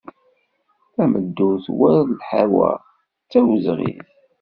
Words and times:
Tameddurt 0.93 1.65
war 1.79 1.99
lhawa 2.09 2.71
d 3.25 3.27
tawezɣit. 3.31 4.05